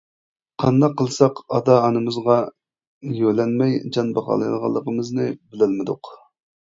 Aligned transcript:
قانداق 0.61 0.95
قىلساق 1.01 1.41
ئاتا-ئانىمىزغا 1.57 2.37
يۆلەنمەي 3.21 3.77
جان 3.99 4.11
باقالايدىغانلىقىمىزنى 4.19 5.29
بىلەلمىدۇق. 5.37 6.13